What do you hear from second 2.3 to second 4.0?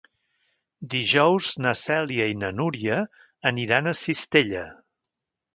i na Núria aniran a